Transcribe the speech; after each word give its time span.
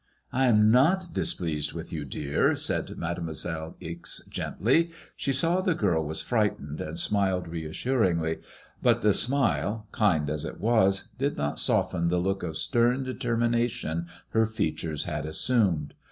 ''I 0.33 0.47
am 0.49 0.71
not 0.71 1.09
displeased 1.13 1.73
with 1.73 1.93
you, 1.93 2.05
dear," 2.05 2.55
said 2.55 2.97
Mademoiselle 2.97 3.77
Ixe, 3.79 4.25
gently. 4.27 4.89
She 5.15 5.31
saw 5.31 5.61
the 5.61 5.75
girl 5.75 6.03
was 6.03 6.23
frightened, 6.23 6.81
and 6.81 6.97
smiled 6.97 7.47
re 7.47 7.67
assuringly; 7.67 8.39
bat 8.81 9.03
the 9.03 9.13
smile, 9.13 9.85
kind 9.91 10.27
as 10.27 10.43
it 10.43 10.59
was, 10.59 11.09
did 11.19 11.37
not 11.37 11.59
soften 11.59 12.07
the 12.07 12.17
look 12.17 12.41
of 12.41 12.57
stem 12.57 13.03
determination 13.03 14.07
her 14.29 14.47
features 14.47 15.03
had 15.03 15.23
assumed. 15.27 15.93